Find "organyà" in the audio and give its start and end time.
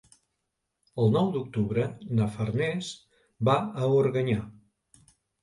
4.01-4.41